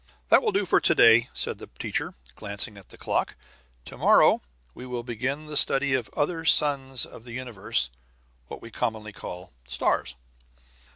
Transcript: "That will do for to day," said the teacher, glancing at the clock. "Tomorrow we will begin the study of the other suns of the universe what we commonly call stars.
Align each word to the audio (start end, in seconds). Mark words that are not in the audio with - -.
"That 0.29 0.41
will 0.41 0.51
do 0.51 0.65
for 0.65 0.81
to 0.81 0.95
day," 0.95 1.29
said 1.31 1.59
the 1.59 1.69
teacher, 1.77 2.15
glancing 2.33 2.75
at 2.75 2.89
the 2.89 2.97
clock. 2.97 3.35
"Tomorrow 3.85 4.41
we 4.73 4.83
will 4.87 5.03
begin 5.03 5.45
the 5.45 5.55
study 5.55 5.93
of 5.93 6.05
the 6.07 6.13
other 6.15 6.43
suns 6.43 7.05
of 7.05 7.23
the 7.23 7.33
universe 7.33 7.91
what 8.47 8.63
we 8.63 8.71
commonly 8.71 9.13
call 9.13 9.53
stars. 9.67 10.15